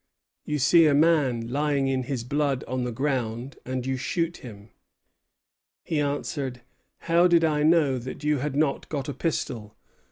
[0.45, 4.71] You see a man lying in his blood on the ground, and you shoot him!'
[5.83, 6.61] He answered:
[7.01, 9.75] 'How did I know that you had not got a pistol?